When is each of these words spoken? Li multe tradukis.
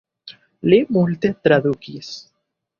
Li 0.71 0.79
multe 0.97 1.33
tradukis. 1.45 2.13